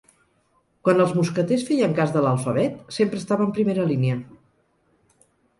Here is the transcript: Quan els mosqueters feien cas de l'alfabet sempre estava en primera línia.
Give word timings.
Quan 0.87 1.01
els 1.03 1.13
mosqueters 1.17 1.67
feien 1.67 1.93
cas 2.01 2.15
de 2.17 2.25
l'alfabet 2.27 2.81
sempre 2.97 3.23
estava 3.23 3.47
en 3.49 3.55
primera 3.59 3.89
línia. 3.93 4.21